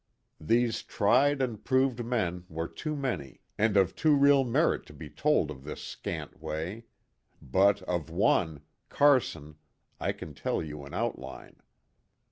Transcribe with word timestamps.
These 0.39 0.81
tried 0.81 1.43
and 1.43 1.63
proved 1.63 2.03
men 2.03 2.45
were 2.49 2.67
too 2.67 2.95
many 2.95 3.41
and 3.55 3.77
of 3.77 3.95
too 3.95 4.15
real 4.15 4.43
merit 4.43 4.87
to 4.87 4.93
be 4.93 5.11
told 5.11 5.51
of 5.51 5.57
in 5.59 5.63
this 5.65 5.79
scant 5.83 6.41
way; 6.41 6.85
but 7.39 7.83
of 7.83 8.09
one, 8.09 8.61
Carson, 8.89 9.57
I 9.99 10.11
can 10.13 10.33
tell 10.33 10.63
you 10.63 10.85
an 10.85 10.95
outline. 10.95 11.57